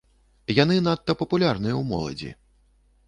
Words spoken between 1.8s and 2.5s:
моладзі.